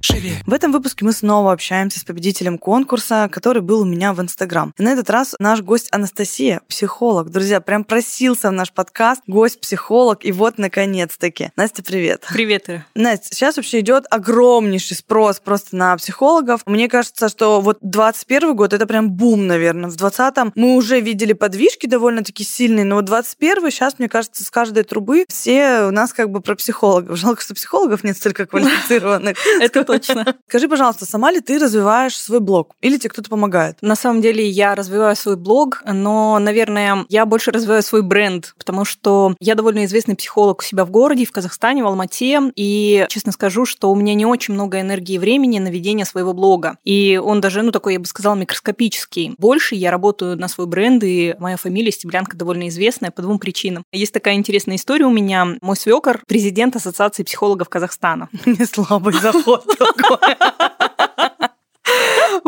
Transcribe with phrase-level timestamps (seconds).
[0.00, 0.34] Шире.
[0.46, 4.72] В этом выпуске мы снова общаемся с победителем конкурса, который был у меня в Инстаграм.
[4.78, 7.30] И на этот раз наш гость Анастасия, психолог.
[7.30, 11.50] Друзья, прям просился в наш подкаст гость-психолог, и вот наконец-таки.
[11.56, 12.24] Настя, привет.
[12.32, 12.86] Привет, Ира.
[12.94, 16.60] Настя, сейчас вообще идет огромнейший спрос просто на психологов.
[16.66, 19.90] Мне кажется, что вот 21 год это прям бум, наверное.
[19.90, 24.50] В 20-м мы уже видели подвижки довольно-таки сильные, но вот 21 сейчас, мне кажется, с
[24.50, 27.18] каждой трубы все у нас как бы про психологов.
[27.18, 29.36] Жалко, что психологов нет столько квалифицированных.
[29.60, 30.36] Это точно.
[30.48, 32.74] Скажи, пожалуйста, сама ли ты развиваешь свой блог?
[32.82, 33.78] Или тебе кто-то помогает?
[33.80, 38.84] На самом деле я развиваю свой блог, но, наверное, я больше развиваю свой бренд, потому
[38.84, 43.32] что я довольно известный психолог у себя в городе, в Казахстане, в Алмате, и честно
[43.32, 46.76] скажу, что у меня не очень много энергии и времени на ведение своего блога.
[46.84, 49.34] И он даже, ну, такой, я бы сказала, микроскопический.
[49.38, 53.84] Больше я работаю на свой бренд, и моя фамилия Стеблянка довольно известная по двум причинам.
[53.92, 55.56] Есть такая интересная история у меня.
[55.62, 58.28] Мой свекор, президент Ассоциации психологов Казахстана.
[58.44, 60.36] Не слабый заход такой.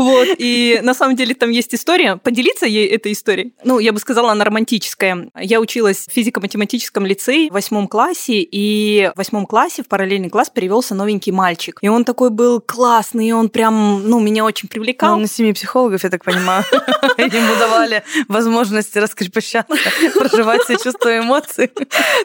[0.00, 2.16] Вот, и на самом деле там есть история.
[2.16, 3.52] Поделиться ей этой историей?
[3.64, 5.30] Ну, я бы сказала, она романтическая.
[5.38, 10.50] Я училась в физико-математическом лицее в восьмом классе, и в восьмом классе в параллельный класс
[10.50, 11.78] перевелся новенький мальчик.
[11.82, 15.14] И он такой был классный, и он прям, ну, меня очень Ну, привлекал.
[15.14, 16.64] он на семье психологов, я так понимаю.
[17.18, 19.76] Ему давали возможности раскрепощаться,
[20.18, 21.70] проживать все чувства и эмоции.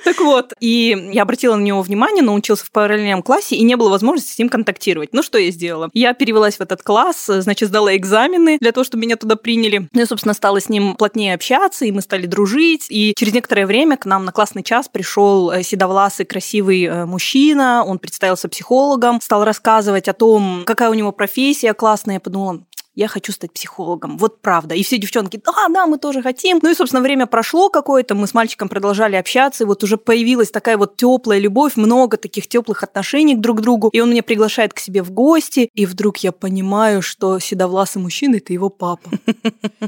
[0.03, 3.90] Так вот, и я обратила на него внимание, научился в параллельном классе, и не было
[3.90, 5.09] возможности с ним контактировать.
[5.14, 5.90] Ну, что я сделала?
[5.94, 9.88] Я перевелась в этот класс, значит, сдала экзамены для того, чтобы меня туда приняли.
[9.92, 12.88] Ну, я, собственно, стала с ним плотнее общаться, и мы стали дружить.
[12.90, 17.84] И через некоторое время к нам на классный час пришел э, седовласый, красивый э, мужчина.
[17.86, 22.16] Он представился психологом, стал рассказывать о том, какая у него профессия классная.
[22.16, 22.62] Я подумала,
[22.95, 24.17] я хочу стать психологом.
[24.17, 24.75] Вот правда.
[24.75, 26.59] И все девчонки, да, да, мы тоже хотим.
[26.61, 30.50] Ну и, собственно, время прошло какое-то, мы с мальчиком продолжали общаться, и вот уже появилась
[30.51, 33.89] такая вот теплая любовь, много таких теплых отношений друг к другу.
[33.91, 38.35] И он меня приглашает к себе в гости, и вдруг я понимаю, что седовласый мужчина–
[38.38, 39.09] это его папа.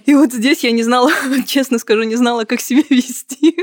[0.05, 1.11] И вот здесь я не знала,
[1.45, 3.55] честно скажу, не знала, как себя вести.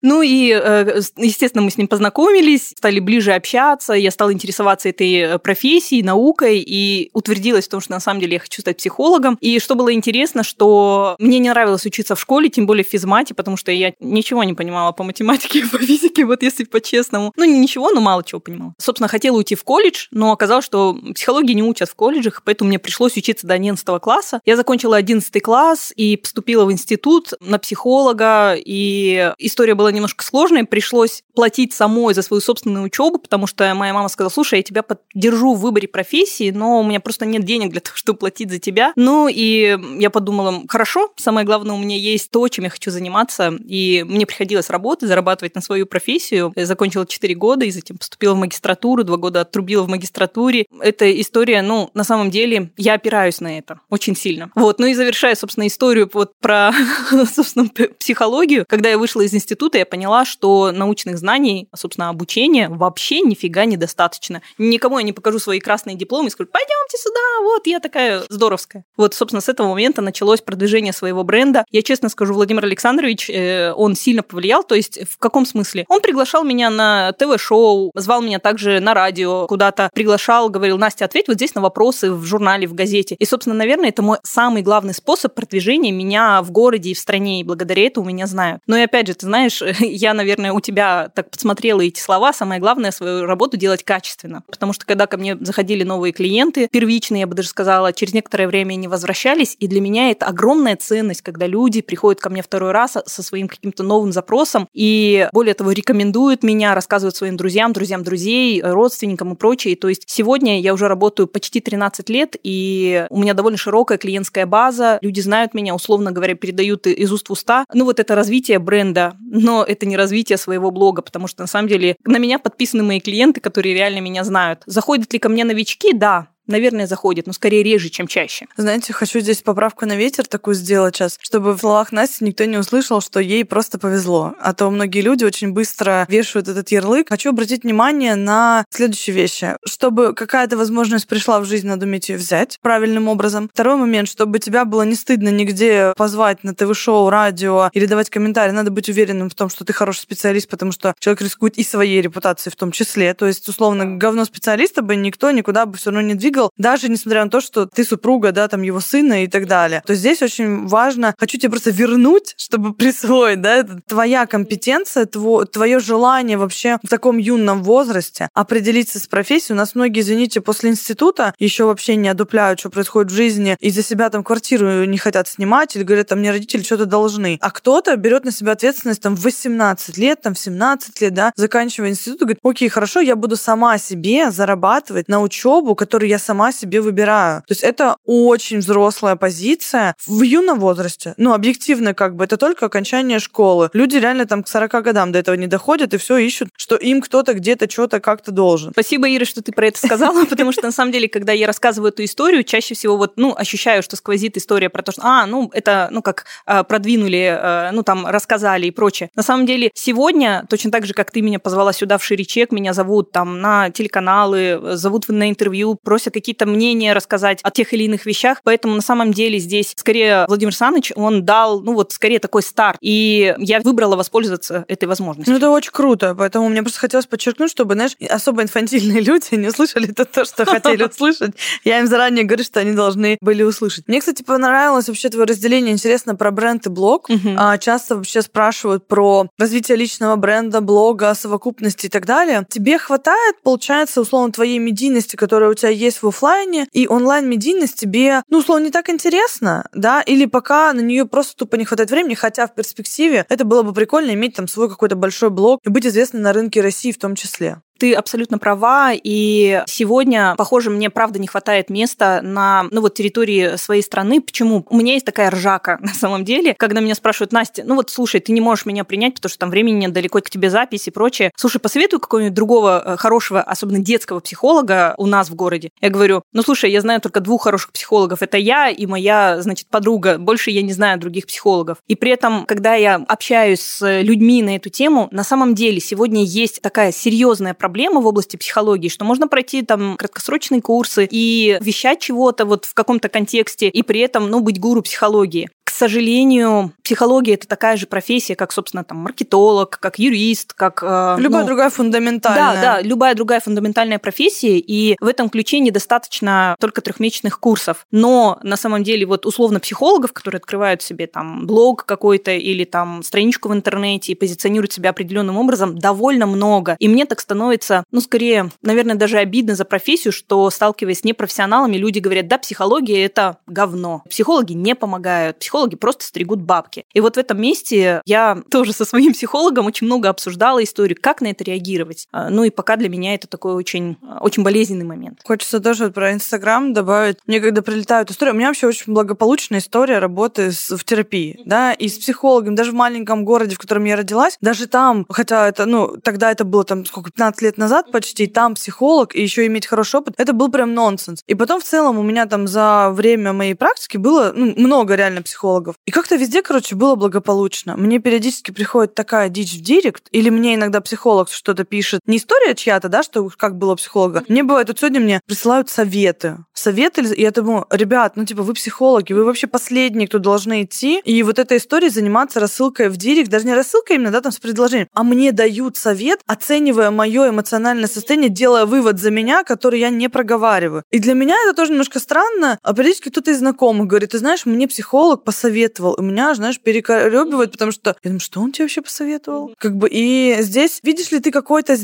[0.00, 5.12] Ну и, э, естественно, мы с ним познакомились, стали ближе общаться, я стала интересоваться этой
[5.14, 9.38] э, профессией, наукой и утвердилась в том, что на самом деле я хочу стать психологом.
[9.40, 13.34] И что было интересно, что мне не нравилось учиться в школе, тем более в физмате,
[13.34, 17.32] потому что я ничего не понимала по математике и по физике, вот если по-честному.
[17.36, 18.74] Ну, не ничего, но мало чего понимала.
[18.78, 22.78] Собственно, хотела уйти в колледж, но оказалось, что психологии не учат в колледжах, поэтому мне
[22.78, 24.40] пришлось учиться до 11 класса.
[24.44, 30.64] Я закончила 11 класс и поступила в институт на психолога, и история была немножко сложной,
[30.64, 34.82] пришлось платить самой за свою собственную учебу, потому что моя мама сказала, слушай, я тебя
[34.82, 38.58] поддержу в выборе профессии, но у меня просто нет денег для того, чтобы платить за
[38.58, 38.92] тебя.
[38.96, 43.52] Ну и я подумала, хорошо, самое главное, у меня есть то, чем я хочу заниматься,
[43.66, 46.52] и мне приходилось работать, зарабатывать на свою профессию.
[46.56, 50.66] Я закончила 4 года и затем поступила в магистратуру, 2 года отрубила в магистратуре.
[50.80, 54.50] Эта история, ну, на самом деле, я опираюсь на это очень сильно.
[54.54, 56.72] Вот, ну и завершая, собственно, историю вот про,
[57.34, 63.20] собственно, психологию, когда я вышла из института, я поняла, что научных знаний, собственно, обучения вообще
[63.20, 64.42] нифига недостаточно.
[64.58, 68.84] Никому я не покажу свои красные дипломы и скажу, пойдемте сюда, вот я такая здоровская.
[68.96, 71.64] Вот, собственно, с этого момента началось продвижение своего бренда.
[71.70, 75.84] Я честно скажу, Владимир Александрович, э, он сильно повлиял, то есть в каком смысле?
[75.88, 81.28] Он приглашал меня на ТВ-шоу, звал меня также на радио куда-то, приглашал, говорил, Настя, ответь
[81.28, 83.16] вот здесь на вопросы в журнале, в газете.
[83.18, 87.40] И, собственно, наверное, это мой самый главный способ продвижения меня в городе и в стране,
[87.40, 88.62] и благодаря этому меня знают.
[88.66, 92.32] Но и опять же, знаешь, я, наверное, у тебя так подсмотрела эти слова.
[92.32, 94.42] Самое главное свою работу делать качественно.
[94.50, 98.46] Потому что когда ко мне заходили новые клиенты, первичные, я бы даже сказала, через некоторое
[98.46, 99.56] время они возвращались.
[99.58, 103.48] И для меня это огромная ценность, когда люди приходят ко мне второй раз со своим
[103.48, 109.36] каким-то новым запросом и, более того, рекомендуют меня, рассказывают своим друзьям, друзьям друзей, родственникам и
[109.36, 109.76] прочее.
[109.76, 114.46] То есть сегодня я уже работаю почти 13 лет, и у меня довольно широкая клиентская
[114.46, 114.98] база.
[115.00, 117.64] Люди знают меня, условно говоря, передают из уст в уста.
[117.72, 121.68] Ну вот это развитие бренда, но это не развитие своего блога, потому что на самом
[121.68, 124.62] деле на меня подписаны мои клиенты, которые реально меня знают.
[124.66, 125.92] Заходят ли ко мне новички?
[125.92, 126.28] Да.
[126.46, 128.46] Наверное, заходит, но скорее реже, чем чаще.
[128.56, 132.58] Знаете, хочу здесь поправку на ветер такую сделать сейчас, чтобы в словах Насти никто не
[132.58, 134.34] услышал, что ей просто повезло.
[134.40, 137.08] А то многие люди очень быстро вешают этот ярлык.
[137.08, 139.56] Хочу обратить внимание на следующие вещи.
[139.66, 143.48] Чтобы какая-то возможность пришла в жизнь, надо уметь ее взять правильным образом.
[143.52, 148.52] Второй момент, чтобы тебя было не стыдно нигде позвать на ТВ-шоу, радио или давать комментарии,
[148.52, 152.00] надо быть уверенным в том, что ты хороший специалист, потому что человек рискует и своей
[152.00, 153.14] репутацией в том числе.
[153.14, 157.24] То есть, условно, говно специалиста бы никто никуда бы все равно не двигал, даже несмотря
[157.24, 159.82] на то, что ты супруга, да, там его сына и так далее.
[159.86, 165.44] То здесь очень важно, хочу тебе просто вернуть, чтобы присвоить, да, это твоя компетенция, тво,
[165.44, 169.54] твое желание вообще в таком юном возрасте определиться с профессией.
[169.54, 173.70] У нас многие, извините, после института еще вообще не одупляют, что происходит в жизни, и
[173.70, 177.38] за себя там квартиру не хотят снимать, или говорят, там мне родители что-то должны.
[177.40, 181.32] А кто-то берет на себя ответственность там в 18 лет, там в 17 лет, да,
[181.36, 186.18] заканчивая институт, и говорит, окей, хорошо, я буду сама себе зарабатывать на учебу, которую я
[186.22, 187.42] сама себе выбираю.
[187.42, 191.14] То есть это очень взрослая позиция в юном возрасте.
[191.16, 193.70] Ну, объективно как бы, это только окончание школы.
[193.72, 197.00] Люди реально там к 40 годам до этого не доходят и все ищут, что им
[197.00, 198.72] кто-то где-то что-то как-то должен.
[198.72, 201.92] Спасибо, Ира, что ты про это сказала, потому что на самом деле, когда я рассказываю
[201.92, 205.50] эту историю, чаще всего вот, ну, ощущаю, что сквозит история про то, что, а, ну,
[205.52, 209.10] это, ну, как а, продвинули, а, ну, там, рассказали и прочее.
[209.14, 212.72] На самом деле, сегодня, точно так же, как ты меня позвала сюда в Ширичек, меня
[212.72, 218.06] зовут там на телеканалы, зовут на интервью, просят какие-то мнения рассказать о тех или иных
[218.06, 222.42] вещах, поэтому на самом деле здесь скорее Владимир Саныч, он дал, ну, вот, скорее такой
[222.42, 225.32] старт, и я выбрала воспользоваться этой возможностью.
[225.32, 229.48] Ну, это очень круто, поэтому мне просто хотелось подчеркнуть, чтобы, знаешь, особо инфантильные люди не
[229.48, 231.32] услышали то, то что хотели услышать.
[231.64, 233.88] Я им заранее говорю, что они должны были услышать.
[233.88, 237.08] Мне, кстати, понравилось вообще твое разделение, интересно, про бренд и блог.
[237.36, 242.46] А, часто вообще спрашивают про развитие личного бренда, блога, совокупности и так далее.
[242.48, 248.22] Тебе хватает, получается, условно, твоей медийности, которая у тебя есть в офлайне, и онлайн-медийность тебе,
[248.28, 252.14] ну, условно, не так интересно, да, или пока на нее просто тупо не хватает времени,
[252.14, 255.86] хотя в перспективе это было бы прикольно иметь там свой какой-то большой блог и быть
[255.86, 261.18] известным на рынке России в том числе ты абсолютно права, и сегодня, похоже, мне правда
[261.18, 264.20] не хватает места на, ну вот, территории своей страны.
[264.20, 264.64] Почему?
[264.68, 268.20] У меня есть такая ржака, на самом деле, когда меня спрашивают, Настя, ну вот, слушай,
[268.20, 270.90] ты не можешь меня принять, потому что там времени нет, далеко к тебе запись и
[270.90, 271.32] прочее.
[271.36, 275.70] Слушай, посоветуй какого-нибудь другого э, хорошего, особенно детского психолога у нас в городе.
[275.80, 278.22] Я говорю, ну, слушай, я знаю только двух хороших психологов.
[278.22, 280.18] Это я и моя, значит, подруга.
[280.18, 281.78] Больше я не знаю других психологов.
[281.88, 286.24] И при этом, когда я общаюсь с людьми на эту тему, на самом деле сегодня
[286.24, 292.00] есть такая серьезная проблема, в области психологии, что можно пройти там краткосрочные курсы и вещать
[292.00, 295.48] чего-то вот в каком-то контексте и при этом, ну, быть гуру психологии
[295.82, 301.42] сожалению, психология это такая же профессия, как, собственно, там маркетолог, как юрист, как э, любая
[301.42, 302.54] ну, другая фундаментальная.
[302.54, 307.84] Да, да, любая другая фундаментальная профессия, и в этом ключе недостаточно только трехмесячных курсов.
[307.90, 313.02] Но на самом деле вот условно психологов, которые открывают себе там блог какой-то или там
[313.02, 316.76] страничку в интернете и позиционируют себя определенным образом, довольно много.
[316.78, 321.76] И мне так становится, ну, скорее, наверное, даже обидно за профессию, что сталкиваясь с непрофессионалами,
[321.76, 324.04] люди говорят, да, психология это говно.
[324.08, 325.40] Психологи не помогают.
[325.40, 326.84] Психологи психологи просто стригут бабки.
[326.94, 331.20] И вот в этом месте я тоже со своим психологом очень много обсуждала историю, как
[331.20, 332.08] на это реагировать.
[332.12, 335.20] А, ну и пока для меня это такой очень, очень болезненный момент.
[335.24, 337.18] Хочется тоже про Инстаграм добавить.
[337.26, 341.72] Мне когда прилетают истории, у меня вообще очень благополучная история работы с, в терапии, да,
[341.72, 345.66] и с психологом, даже в маленьком городе, в котором я родилась, даже там, хотя это,
[345.66, 349.66] ну, тогда это было там сколько, 15 лет назад почти, там психолог, и еще иметь
[349.66, 351.22] хороший опыт, это был прям нонсенс.
[351.26, 355.22] И потом в целом у меня там за время моей практики было ну, много реально
[355.22, 355.76] психологов, психологов.
[355.86, 357.76] И как-то везде, короче, было благополучно.
[357.76, 362.00] Мне периодически приходит такая дичь в директ, или мне иногда психолог что-то пишет.
[362.06, 364.24] Не история чья-то, да, что как было психолога.
[364.28, 366.38] Мне бывает, вот сегодня мне присылают советы.
[366.52, 371.00] Советы, и я думаю, ребят, ну типа вы психологи, вы вообще последние, кто должны идти.
[371.04, 374.38] И вот этой историей заниматься рассылкой в директ, даже не рассылкой именно, да, там с
[374.38, 379.90] предложением, а мне дают совет, оценивая мое эмоциональное состояние, делая вывод за меня, который я
[379.90, 380.84] не проговариваю.
[380.90, 382.58] И для меня это тоже немножко странно.
[382.62, 385.96] А периодически кто-то из знакомых говорит, ты знаешь, мне психолог посоветовал посоветовал.
[385.98, 389.54] У меня, знаешь, перекоребивает, потому что я думаю, что он тебе вообще посоветовал?
[389.58, 391.76] Как бы и здесь видишь ли ты какой-то,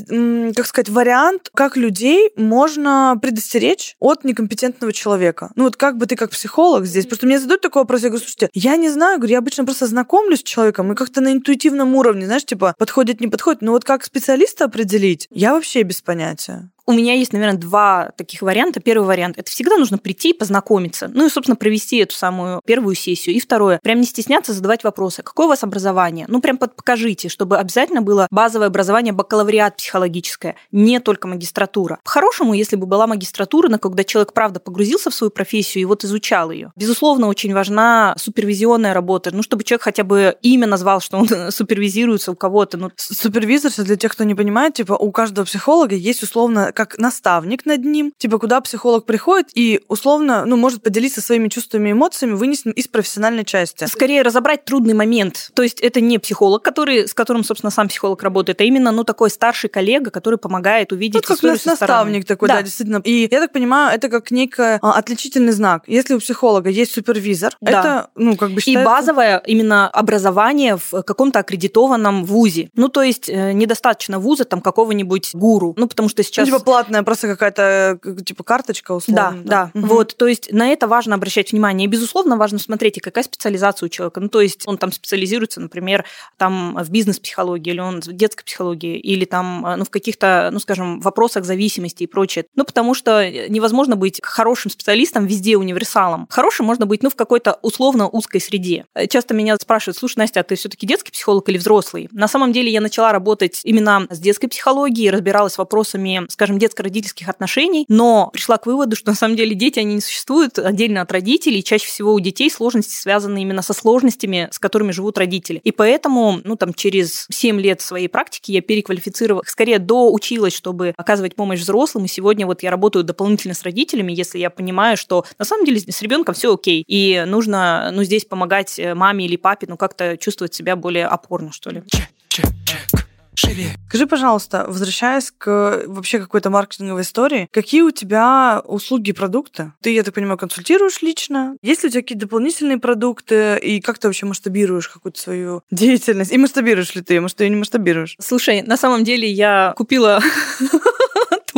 [0.55, 5.51] как сказать, вариант, как людей можно предостеречь от некомпетентного человека?
[5.57, 8.25] Ну вот как бы ты как психолог здесь, просто мне задают такой вопрос, я говорю,
[8.25, 11.95] слушайте, я не знаю, говорю, я обычно просто знакомлюсь с человеком и как-то на интуитивном
[11.97, 16.71] уровне, знаешь, типа, подходит, не подходит, но вот как специалиста определить, я вообще без понятия.
[16.89, 18.81] У меня есть, наверное, два таких варианта.
[18.81, 23.37] Первый вариант– это всегда нужно прийти, познакомиться, ну и, собственно, провести эту самую первую сессию.
[23.37, 25.23] И второе– прям не стесняться задавать вопросы.
[25.23, 26.25] Какое у вас образование?
[26.31, 31.99] Ну, прям покажите, чтобы обязательно было базовое образование, бакалавриат психологическое, не только магистратура.
[32.05, 36.05] По-хорошему, если бы была магистратура, на когда человек, правда, погрузился в свою профессию и вот
[36.05, 36.73] изучал ее.
[36.75, 42.33] Безусловно, очень важна супервизионная работа, ну, чтобы человек хотя бы имя назвал, что он супервизируется
[42.33, 42.79] у кого-то.
[42.79, 47.67] Ну, Супервизор, для тех, кто не понимает, типа, у каждого психолога есть условно как наставник
[47.67, 52.35] над ним, типа, куда психолог приходит и условно, ну, может поделиться своими чувствами и эмоциями,
[52.35, 53.85] вынесенным из профессиональной части.
[53.87, 55.51] Скорее разобрать трудный момент.
[55.55, 59.03] То есть это не психолог, который, с которым, собственно, сам психолог работает, а именно, ну,
[59.03, 62.59] такой старший коллега, который помогает увидеть ну, как со наставник такой, да.
[62.59, 63.01] да, действительно.
[63.03, 65.83] И я так понимаю, это как некий а, отличительный знак.
[65.89, 67.71] Если у психолога есть супервизор, да.
[67.71, 68.83] это, ну, как бы считается...
[68.83, 72.71] И базовое именно образование в каком-то аккредитованном вузе.
[72.77, 75.75] Ну, то есть э, недостаточно вуза там какого-нибудь гуру.
[75.77, 76.47] Ну, потому что сейчас...
[76.47, 79.43] Ну, типа платная просто какая-то, типа, карточка, условно.
[79.45, 79.81] Да, да.
[79.81, 79.87] Угу.
[79.89, 81.87] Вот, то есть на это важно обращать внимание.
[81.87, 84.21] И, безусловно, важно смотреть, и какая специализация у человека.
[84.21, 86.05] Ну, то есть он там специализируется, например,
[86.37, 90.59] там в бизнес-психологии, или он в детской психологии, или там, э, ну, в каких-то, ну,
[90.61, 92.45] скажем, вопросах зависимости и прочее.
[92.55, 96.27] Ну, потому что невозможно быть хорошим специалистом везде универсалом.
[96.29, 98.85] Хорошим можно быть, ну, в какой-то условно узкой среде.
[98.95, 102.11] Э, часто меня спрашивают, слушай, Настя, а ты все-таки детский психолог или взрослый?
[102.13, 107.29] На самом деле я начала работать именно с детской психологией, разбиралась с вопросами, скажем, детско-родительских
[107.29, 111.13] отношений, но пришла к выводу, что на самом деле дети, они не существуют отдельно от
[111.13, 115.61] родителей, и чаще всего у детей сложности связаны именно со сложностями, с которыми живут родители.
[115.65, 121.35] И поэтому, ну, там, через 7 лет своей практики я переквалифицировалась, скорее доучилась, чтобы оказывать
[121.35, 125.45] помощь взрослым, и сегодня вот я работаю дополнительно с родителями, если я понимаю, что на
[125.45, 129.77] самом деле с ребенком все окей, и нужно, ну, здесь помогать маме или папе, ну,
[129.77, 131.83] как-то чувствовать себя более опорно, что ли.
[131.91, 132.98] Чек, чек, чек
[133.39, 133.77] шире.
[133.89, 139.73] Скажи, пожалуйста, возвращаясь к вообще какой-то маркетинговой истории, какие у тебя услуги и продукты?
[139.81, 141.57] Ты, я так понимаю, консультируешь лично?
[141.63, 143.59] Есть ли у тебя какие-то дополнительные продукты?
[143.59, 146.33] И как ты вообще масштабируешь какую-то свою деятельность?
[146.33, 147.21] И масштабируешь ли ты?
[147.21, 148.17] Может, ты ее не масштабируешь?
[148.21, 150.21] Слушай, на самом деле я купила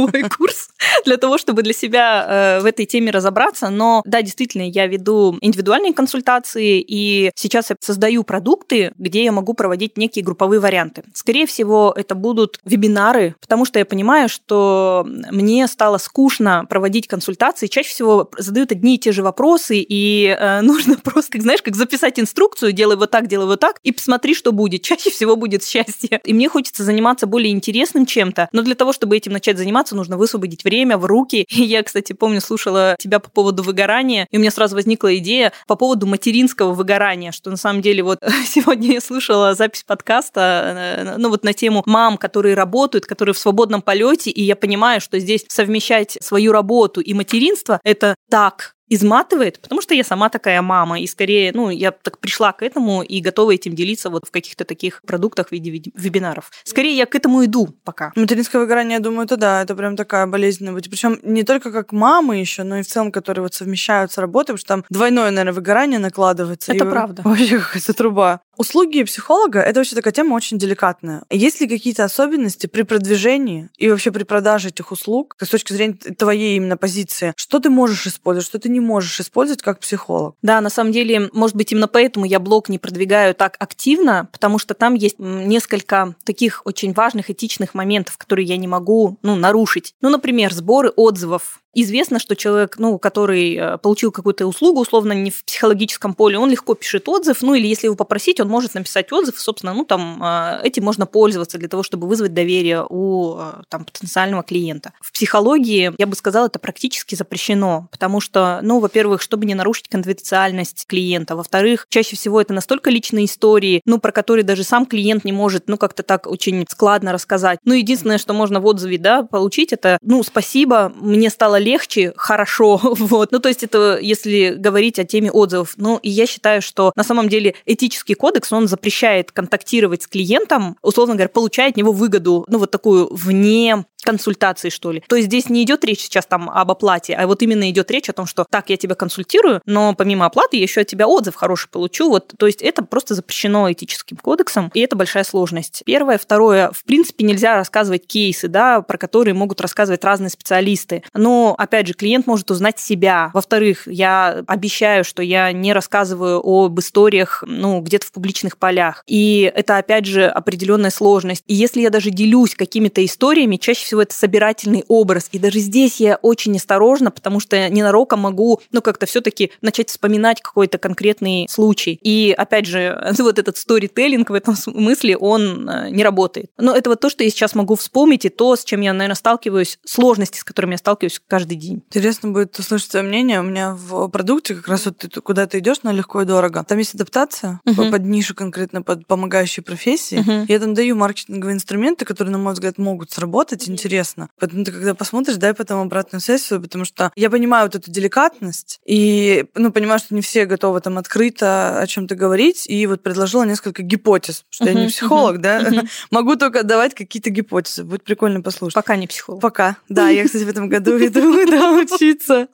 [0.08, 0.68] твой курс
[1.04, 2.26] для того, чтобы для себя
[2.58, 3.68] э, в этой теме разобраться.
[3.68, 9.54] Но да, действительно, я веду индивидуальные консультации, и сейчас я создаю продукты, где я могу
[9.54, 11.04] проводить некие групповые варианты.
[11.14, 17.66] Скорее всего, это будут вебинары, потому что я понимаю, что мне стало скучно проводить консультации.
[17.66, 21.76] Чаще всего задают одни и те же вопросы, и э, нужно просто, как знаешь, как
[21.76, 24.82] записать инструкцию, делай вот так, делай вот так, и посмотри, что будет.
[24.90, 26.20] Чаще всего будет счастье.
[26.24, 30.16] И мне хочется заниматься более интересным чем-то, но для того, чтобы этим начать заниматься, нужно
[30.16, 31.46] высвободить время в руки.
[31.50, 35.52] И я, кстати, помню, слушала тебя по поводу выгорания, и у меня сразу возникла идея
[35.66, 41.16] по поводу материнского выгорания, что на самом деле вот сегодня я слушала запись подкаста, э,
[41.18, 45.18] ну вот на тему мам, которые работают, которые в свободном полете, и я понимаю, что
[45.18, 51.00] здесь совмещать свою работу и материнство– это так изматывает, потому что я сама такая мама,
[51.00, 54.64] и скорее, ну, я так пришла к этому и готова этим делиться вот в каких-то
[54.64, 56.50] таких продуктах в виде вебинаров.
[56.64, 58.12] Скорее, я к этому иду пока.
[58.16, 60.74] Материнское выгорание, я думаю, это да, это прям такая болезненная.
[60.74, 64.54] Причем не только как мамы еще, но и в целом, которые вот совмещают с работой,
[64.54, 66.72] потому что там двойное, наверное, выгорание накладывается.
[66.72, 67.22] Это правда.
[67.24, 68.40] Вообще какая-то труба.
[68.60, 71.22] Услуги психолога– это вообще такая тема очень деликатная.
[71.30, 75.94] Есть ли какие-то особенности при продвижении и вообще при продаже этих услуг, с точки зрения
[75.94, 77.32] твоей именно позиции?
[77.36, 80.36] Что ты можешь использовать, что ты не можешь использовать как психолог?
[80.42, 84.58] Да, на самом деле, может быть, именно поэтому я блог не продвигаю так активно, потому
[84.58, 89.94] что там есть несколько таких очень важных этичных моментов, которые я не могу ну, нарушить.
[90.02, 95.30] Ну, например, сборы отзывов Известно, что человек, ну, который э, получил какую-то услугу, условно, не
[95.30, 99.12] в психологическом поле, он легко пишет отзыв, ну, или если его попросить, он может написать
[99.12, 103.62] отзыв, собственно, ну, там, э, этим можно пользоваться для того, чтобы вызвать доверие у э,
[103.68, 104.92] там, потенциального клиента.
[105.00, 109.88] В психологии, я бы сказала, это практически запрещено, потому что, ну, во-первых, чтобы не нарушить
[109.88, 115.24] конфиденциальность клиента, во-вторых, чаще всего это настолько личные истории, ну, про которые даже сам клиент
[115.24, 117.60] не может, ну, как-то так очень складно рассказать.
[117.64, 122.80] Ну, единственное, что можно в отзыве, да, получить, это, ну, спасибо, мне стало легче, хорошо.
[123.10, 123.32] Вот.
[123.32, 125.74] Ну, то есть это если говорить о теме отзывов.
[125.76, 130.76] Ну, и я считаю, что на самом деле этический кодекс, он запрещает контактировать с клиентом,
[130.82, 135.02] условно говоря, получая от него выгоду, ну, вот такую вне консультации, что ли.
[135.08, 138.08] То есть здесь не идет речь сейчас там об оплате, а вот именно идет речь
[138.08, 141.34] о том, что так, я тебя консультирую, но помимо оплаты я еще от тебя отзыв
[141.34, 142.08] хороший получу.
[142.08, 145.82] Вот, то есть это просто запрещено этическим кодексом, и это большая сложность.
[145.84, 146.18] Первое.
[146.18, 146.70] Второе.
[146.72, 151.02] В принципе, нельзя рассказывать кейсы, да, про которые могут рассказывать разные специалисты.
[151.14, 153.30] Но, опять же, клиент может узнать себя.
[153.34, 159.02] Во-вторых, я обещаю, что я не рассказываю об историях, ну, где-то в публичных полях.
[159.06, 161.44] И это, опять же, определенная сложность.
[161.46, 165.28] И если я даже делюсь какими-то историями, чаще всего это собирательный образ.
[165.32, 169.90] И даже здесь я очень осторожна, потому что ненароком могу, ну, как-то все таки начать
[169.90, 171.98] вспоминать какой-то конкретный случай.
[172.00, 176.52] И, опять же, вот этот сторителлинг в этом смысле, он э, не работает.
[176.56, 179.16] Но это вот то, что я сейчас могу вспомнить, и то, с чем я, наверное,
[179.16, 181.82] сталкиваюсь, сложности, с которыми я сталкиваюсь каждый день.
[181.88, 183.40] Интересно будет услышать твое мнение.
[183.40, 186.62] У меня в продукте как раз вот ты куда ты идешь на легко и дорого.
[186.62, 187.90] Там есть адаптация uh-huh.
[187.90, 190.18] под нишу конкретно под помогающие профессии.
[190.18, 190.44] Uh-huh.
[190.46, 193.68] Я там даю маркетинговые инструменты, которые, на мой взгляд, могут сработать.
[193.84, 194.28] Интересно.
[194.38, 198.80] Поэтому ты когда посмотришь, дай потом обратную сессию, потому что я понимаю вот эту деликатность
[198.84, 202.64] и ну, понимаю, что не все готовы там открыто о чем-то говорить.
[202.68, 204.74] И вот предложила несколько гипотез, что uh-huh.
[204.74, 205.40] я не психолог, uh-huh.
[205.40, 205.88] да, uh-huh.
[206.10, 207.84] могу только давать какие-то гипотезы.
[207.84, 208.74] Будет прикольно послушать.
[208.74, 209.40] Пока не психолог.
[209.40, 209.76] Пока.
[209.88, 212.48] Да, я, кстати, в этом году иду да, учиться.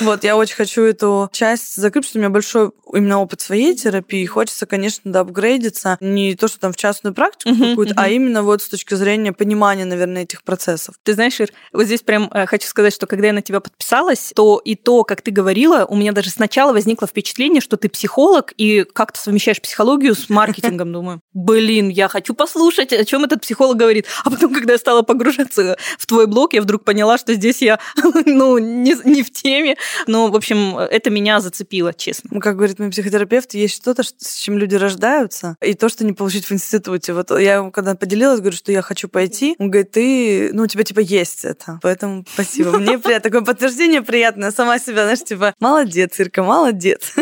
[0.00, 4.24] Вот, я очень хочу эту часть закрыть, что у меня большой именно опыт своей терапии.
[4.26, 5.96] Хочется, конечно, да, апгрейдиться.
[6.00, 9.84] Не то, что там в частную практику какую-то, а именно вот с точки зрения понимания,
[9.84, 10.67] наверное, этих процессов.
[11.02, 14.32] Ты знаешь, Ир, вот здесь прям э, хочу сказать, что когда я на тебя подписалась,
[14.34, 18.52] то и то, как ты говорила, у меня даже сначала возникло впечатление, что ты психолог
[18.56, 20.92] и как то совмещаешь психологию с маркетингом.
[20.92, 24.06] Думаю, блин, я хочу послушать, о чем этот психолог говорит.
[24.24, 27.78] А потом, когда я стала погружаться в твой блог, я вдруг поняла, что здесь я,
[28.26, 29.76] ну, не, не в теме.
[30.06, 32.30] Но, в общем, это меня зацепило, честно.
[32.32, 36.12] Ну, как говорит мой психотерапевт, есть что-то, с чем люди рождаются, и то, что не
[36.12, 37.12] получить в институте.
[37.12, 40.82] Вот я когда поделилась, говорю, что я хочу пойти, он говорит, ты, ну, у тебя,
[40.82, 41.78] типа, есть это.
[41.82, 42.76] Поэтому спасибо.
[42.78, 43.30] Мне приятно.
[43.30, 44.50] Такое подтверждение приятное.
[44.50, 47.14] Сама себя, знаешь, типа, молодец, Ирка, молодец.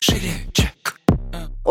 [0.00, 0.30] Шире.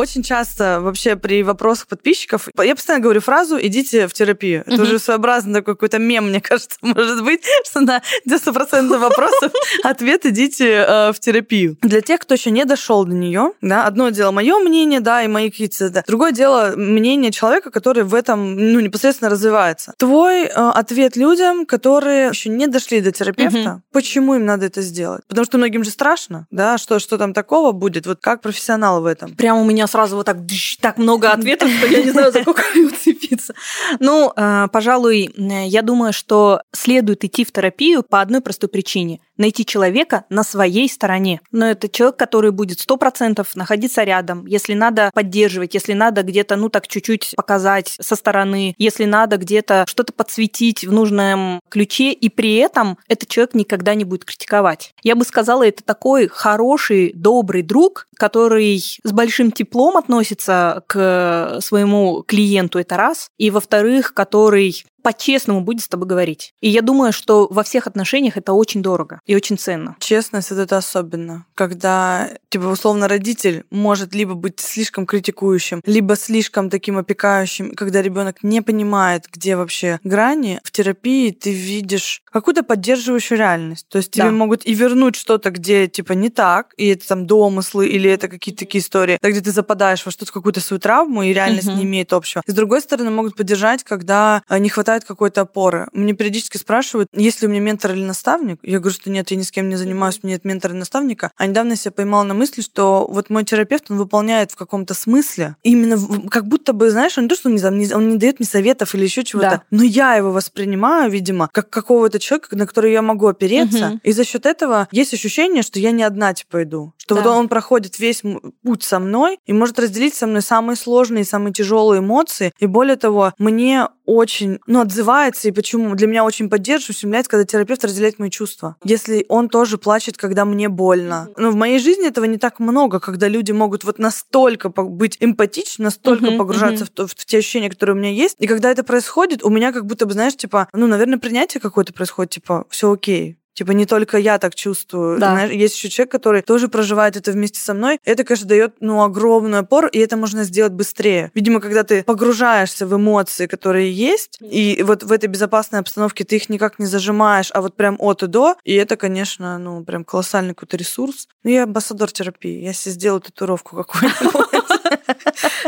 [0.01, 4.63] Очень часто вообще при вопросах подписчиков я постоянно говорю фразу «идите в терапию».
[4.65, 9.51] Это уже своеобразный такой какой-то мем, мне кажется, может быть, что на 90% вопросов
[9.83, 11.77] ответ «идите э, в терапию».
[11.83, 15.27] Для тех, кто еще не дошел до нее, да, одно дело мое мнение, да, и
[15.27, 15.91] мои какие-то...
[15.91, 19.93] Да, другое дело мнение человека, который в этом ну, непосредственно развивается.
[19.97, 25.21] Твой э, ответ людям, которые еще не дошли до терапевта, почему им надо это сделать?
[25.27, 29.05] Потому что многим же страшно, да, что, что там такого будет, вот как профессионал в
[29.05, 29.35] этом.
[29.35, 30.37] Прямо у меня сразу вот так,
[30.79, 33.53] так много ответов, что я не знаю, за сколько уцепиться.
[33.99, 39.65] Ну, э, пожалуй, я думаю, что следует идти в терапию по одной простой причине– найти
[39.65, 41.41] человека на своей стороне.
[41.51, 46.55] Но это человек, который будет сто процентов находиться рядом, если надо поддерживать, если надо где-то,
[46.55, 52.29] ну так чуть-чуть показать со стороны, если надо где-то что-то подсветить в нужном ключе, и
[52.29, 54.93] при этом этот человек никогда не будет критиковать.
[55.03, 62.23] Я бы сказала, это такой хороший, добрый друг, который с большим теплом относится к своему
[62.23, 66.53] клиенту, это раз, и во-вторых, который по-честному будет с тобой говорить.
[66.61, 69.95] И я думаю, что во всех отношениях это очень дорого и очень ценно.
[69.99, 76.97] Честность это особенно, когда, типа, условно, родитель может либо быть слишком критикующим, либо слишком таким
[76.97, 80.59] опекающим, когда ребенок не понимает, где вообще грани.
[80.63, 83.87] В терапии ты видишь какую-то поддерживающую реальность.
[83.89, 84.31] То есть тебе да.
[84.31, 88.59] могут и вернуть что-то, где, типа, не так, и это там домыслы, или это какие-то
[88.59, 91.77] такие истории, да, где ты западаешь во что-то, какую-то свою травму, и реальность угу.
[91.77, 92.43] не имеет общего.
[92.45, 95.87] И с другой стороны, могут поддержать, когда э, не хватает хватает какой-то опоры.
[95.93, 98.59] Мне периодически спрашивают, есть ли у меня ментор или наставник.
[98.61, 100.77] Я говорю, что нет, я ни с кем не занимаюсь, у меня нет ментора и
[100.77, 101.31] наставника.
[101.37, 104.93] А недавно я себя поймала на мысли, что вот мой терапевт, он выполняет в каком-то
[104.93, 105.97] смысле, именно
[106.29, 108.93] как будто бы, знаешь, он не то, что он не, он не дает мне советов
[108.93, 109.63] или еще чего-то, да.
[109.71, 113.87] но я его воспринимаю, видимо, как какого-то человека, на который я могу опереться.
[113.87, 113.99] Угу.
[114.03, 116.93] И за счет этого есть ощущение, что я не одна типа иду.
[116.97, 117.21] Что да.
[117.21, 118.23] вот он проходит весь
[118.63, 122.51] путь со мной и может разделить со мной самые сложные, самые тяжелые эмоции.
[122.59, 127.45] И более того, мне очень, ну, отзывается, и почему для меня очень поддерживает, ущемляет, когда
[127.45, 128.75] терапевт разделяет мои чувства.
[128.83, 131.29] Если он тоже плачет, когда мне больно.
[131.37, 135.85] Но в моей жизни этого не так много, когда люди могут вот настолько быть эмпатичны,
[135.85, 137.07] настолько uh-huh, погружаться uh-huh.
[137.07, 138.35] В, в, в те ощущения, которые у меня есть.
[138.39, 141.93] И когда это происходит, у меня как будто бы, знаешь, типа, ну, наверное, принятие какое-то
[141.93, 145.19] происходит, типа, все окей, Типа не только я так чувствую.
[145.19, 145.33] Да.
[145.33, 147.99] Знаешь, есть еще человек, который тоже проживает это вместе со мной.
[148.03, 151.29] Это, конечно, дает ну, огромный опор, и это можно сделать быстрее.
[151.35, 156.37] Видимо, когда ты погружаешься в эмоции, которые есть, и вот в этой безопасной обстановке ты
[156.37, 160.05] их никак не зажимаешь, а вот прям от и до, и это, конечно, ну, прям
[160.05, 161.27] колоссальный какой-то ресурс.
[161.43, 162.63] Ну, я амбассадор терапии.
[162.63, 164.80] Я себе сделаю татуировку какую-нибудь.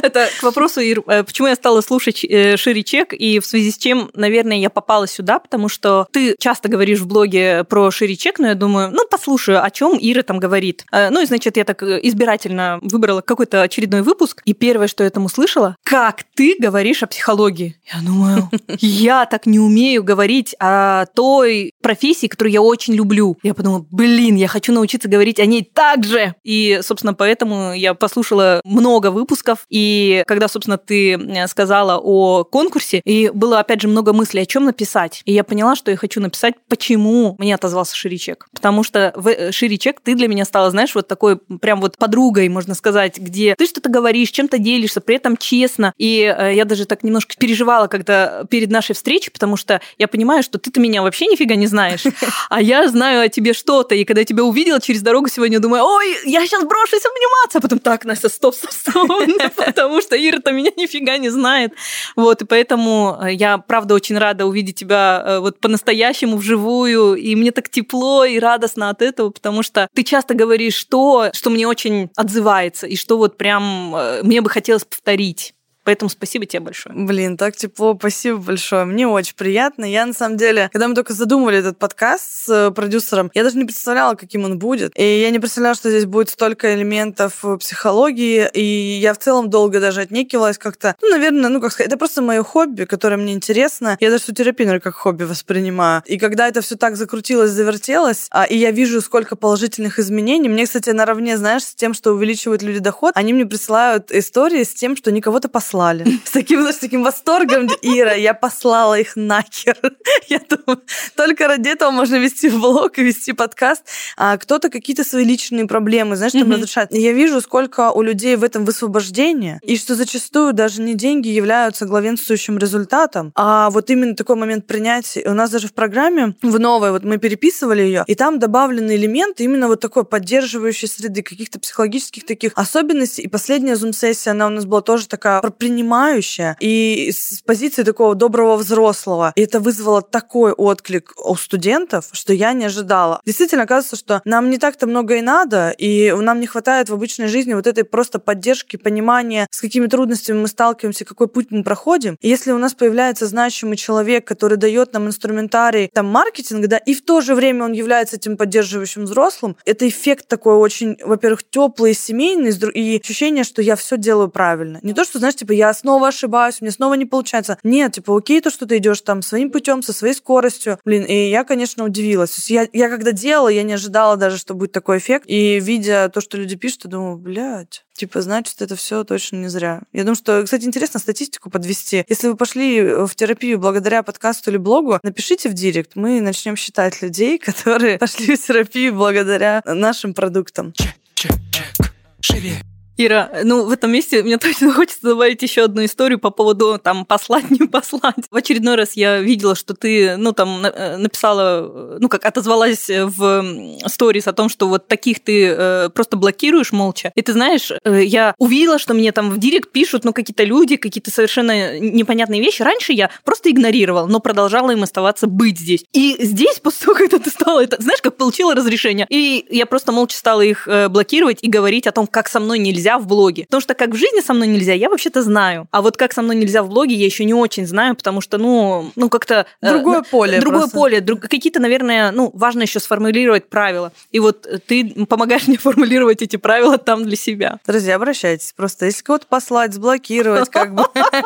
[0.01, 3.77] Это к вопросу, э, почему я стала слушать э, Шири Чек, и в связи с
[3.77, 8.39] чем, наверное, я попала сюда, потому что ты часто говоришь в блоге про Шири Чек,
[8.39, 10.85] но я думаю, ну, послушаю, о чем Ира там говорит.
[10.91, 15.09] Э, ну, и, значит, я так избирательно выбрала какой-то очередной выпуск, и первое, что я
[15.09, 17.75] там услышала, как ты говоришь о психологии.
[17.93, 23.37] Я думаю, я так не умею говорить о той профессии, которую я очень люблю.
[23.43, 26.35] Я подумала, блин, я хочу научиться говорить о ней так же.
[26.43, 29.32] И, собственно, поэтому я послушала много выпусков,
[29.69, 34.41] и И когда, собственно, ты э, сказала о конкурсе, и было, опять же, много мыслей,
[34.41, 35.21] о чем написать.
[35.25, 38.47] И я поняла, что я хочу написать, почему мне отозвался Ширичек.
[38.53, 42.49] Потому что в э, Ширичек ты для меня стала, знаешь, вот такой прям вот подругой,
[42.49, 45.93] можно сказать, где ты что-то говоришь, чем-то делишься, при этом честно.
[45.97, 50.43] И э, я даже так немножко переживала, когда перед нашей встречей, потому что я понимаю,
[50.43, 52.03] что ты-то меня вообще нифига не знаешь,
[52.49, 53.95] а я знаю о тебе что-то.
[53.95, 57.61] И когда я тебя увидела через дорогу сегодня, думаю, ой, я сейчас брошусь обниматься, а
[57.61, 59.11] потом так, Настя, стоп, стоп, стоп,
[59.55, 61.73] потому что Ира-то меня нифига не знает.
[62.15, 67.35] Вот, и поэтому э, я, правда, очень рада увидеть тебя э, вот по-настоящему вживую, и
[67.35, 71.67] мне так тепло и радостно от этого, потому что ты часто говоришь то, что мне
[71.67, 75.53] очень отзывается, и что вот прям э, мне бы хотелось повторить.
[75.83, 76.95] Поэтому спасибо тебе большое.
[76.95, 78.85] Блин, так тепло, спасибо большое.
[78.85, 79.85] Мне очень приятно.
[79.85, 83.57] Я, на самом деле, когда мы только задумывали этот подкаст с э, продюсером, я даже
[83.57, 84.97] не представляла, каким он будет.
[84.97, 88.49] И я не представляла, что здесь будет столько элементов психологии.
[88.53, 90.95] И я в целом долго даже отнекивалась как-то.
[91.01, 93.97] Ну, наверное, ну, как сказать, это просто мое хобби, которое мне интересно.
[93.99, 96.01] Я даже терапию, наверное, как хобби воспринимаю.
[96.05, 100.65] И когда это все так закрутилось, завертелось, а, и я вижу, сколько положительных изменений, мне,
[100.65, 104.95] кстати, наравне, знаешь, с тем, что увеличивают люди доход, они мне присылают истории с тем,
[104.95, 106.05] что они кого-то послали послали.
[106.25, 109.77] С таким, с таким восторгом, Ира, я послала их нахер.
[110.29, 110.81] Я думаю,
[111.15, 113.83] только ради этого можно вести влог и вести подкаст.
[114.17, 116.91] А кто-то какие-то свои личные проблемы, знаешь, там разрешает.
[116.91, 121.85] я вижу, сколько у людей в этом высвобождения, и что зачастую даже не деньги являются
[121.85, 125.29] главенствующим результатом, а вот именно такой момент принятия.
[125.29, 129.43] У нас даже в программе, в новой, вот мы переписывали ее, и там добавлены элементы
[129.43, 133.23] именно вот такой поддерживающей среды, каких-то психологических таких особенностей.
[133.23, 138.57] И последняя зум-сессия, она у нас была тоже такая принимающая и с позиции такого доброго
[138.57, 139.31] взрослого.
[139.37, 143.21] И это вызвало такой отклик у студентов, что я не ожидала.
[143.25, 147.27] Действительно, оказывается, что нам не так-то много и надо, и нам не хватает в обычной
[147.27, 152.17] жизни вот этой просто поддержки, понимания, с какими трудностями мы сталкиваемся, какой путь мы проходим.
[152.19, 156.93] И если у нас появляется значимый человек, который дает нам инструментарий там маркетинг, да, и
[156.93, 161.93] в то же время он является этим поддерживающим взрослым, это эффект такой очень, во-первых, теплый,
[161.93, 164.79] семейный, и ощущение, что я все делаю правильно.
[164.81, 167.57] Не то, что, знаешь, типа, я снова ошибаюсь, мне снова не получается.
[167.63, 170.79] Нет, типа, окей, то, что ты идешь там своим путем, со своей скоростью.
[170.85, 172.31] Блин, и я, конечно, удивилась.
[172.31, 175.25] То есть я, я когда делала, я не ожидала даже, что будет такой эффект.
[175.27, 179.47] И видя то, что люди пишут, я думаю, блядь, Типа, значит, это все точно не
[179.49, 179.81] зря.
[179.93, 182.03] Я думаю, что, кстати, интересно статистику подвести.
[182.07, 185.91] Если вы пошли в терапию благодаря подкасту или блогу, напишите в директ.
[185.95, 190.73] Мы начнем считать людей, которые пошли в терапию благодаря нашим продуктам.
[190.73, 191.93] Чек, чек, чек.
[192.19, 192.72] Шире.
[192.95, 197.05] Ира, ну в этом месте мне точно хочется добавить еще одну историю по поводу там
[197.05, 198.15] послать, не послать.
[198.29, 203.65] В очередной раз я видела, что ты, ну там э, написала, ну как отозвалась в
[203.87, 207.11] сторис о том, что вот таких ты э, просто блокируешь молча.
[207.15, 210.75] И ты знаешь, э, я увидела, что мне там в директ пишут, ну какие-то люди,
[210.75, 212.61] какие-то совершенно непонятные вещи.
[212.61, 215.83] Раньше я просто игнорировала, но продолжала им оставаться быть здесь.
[215.93, 219.91] И здесь, после того, когда ты стала это, знаешь, как получила разрешение, и я просто
[219.91, 223.07] молча стала их э, блокировать и говорить о том, как со мной нельзя нельзя в
[223.07, 223.43] блоге.
[223.43, 225.67] Потому что как в жизни со мной нельзя, я вообще-то знаю.
[225.71, 228.37] А вот как со мной нельзя в блоге, я еще не очень знаю, потому что,
[228.37, 229.45] ну, ну как-то...
[229.61, 230.39] Э, другое э, поле.
[230.39, 230.77] Другое просто.
[230.77, 231.01] поле.
[231.01, 233.93] Друг, какие-то, наверное, ну, важно еще сформулировать правила.
[234.11, 237.59] И вот ты помогаешь мне формулировать эти правила там для себя.
[237.65, 238.53] Друзья, обращайтесь.
[238.55, 240.83] Просто если кого-то послать, заблокировать, как бы,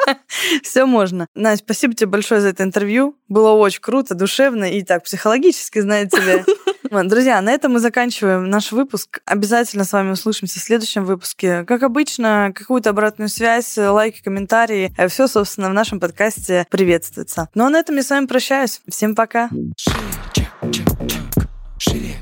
[0.63, 1.27] все можно.
[1.33, 3.15] Настя, спасибо тебе большое за это интервью.
[3.27, 6.43] Было очень круто, душевно и так психологически, знаете ли.
[6.89, 9.19] Друзья, на этом мы заканчиваем наш выпуск.
[9.25, 11.63] Обязательно с вами услышимся в следующем выпуске.
[11.65, 14.93] Как обычно, какую-то обратную связь, лайки, комментарии.
[14.97, 17.49] Э, Все, собственно, в нашем подкасте приветствуется.
[17.55, 18.81] Ну а на этом я с вами прощаюсь.
[18.87, 19.49] Всем пока.
[21.77, 22.15] Шире,